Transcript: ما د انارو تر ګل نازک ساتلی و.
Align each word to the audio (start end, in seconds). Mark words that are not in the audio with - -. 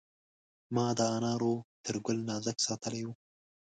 ما 0.75 0.87
د 0.97 0.99
انارو 1.17 1.53
تر 1.85 1.95
ګل 2.05 2.17
نازک 2.29 2.57
ساتلی 2.67 3.01
و. 3.05 3.09